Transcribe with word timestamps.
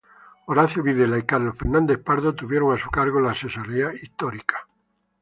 Horacio 0.47 0.81
Videla 0.81 1.19
y 1.19 1.27
Carlos 1.27 1.57
Fernández 1.59 1.99
Pardo 1.99 2.33
tuvieron 2.33 2.73
a 2.73 2.79
su 2.79 2.89
cargo 2.89 3.19
la 3.19 3.33
asesoría 3.33 3.93
histórica. 3.93 4.67